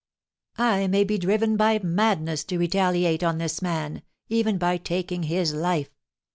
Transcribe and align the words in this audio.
I 0.57 0.87
may 0.87 1.03
be 1.03 1.19
driven 1.19 1.57
by 1.57 1.77
madness 1.77 2.43
to 2.45 2.57
retaliate 2.57 3.21
on 3.23 3.37
this 3.37 3.61
man, 3.61 4.01
even 4.29 4.57
by 4.57 4.77
taking 4.77 5.21
his 5.21 5.53
life. 5.53 5.91